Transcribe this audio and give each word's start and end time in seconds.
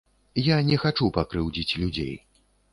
Я 0.45 0.57
не 0.69 0.79
хачу 0.85 1.11
пакрыўдзіць 1.19 1.77
людзей. 1.85 2.13